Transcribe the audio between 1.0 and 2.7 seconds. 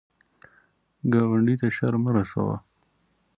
ګاونډي ته شر مه رسوه